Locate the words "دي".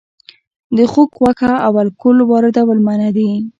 3.17-3.29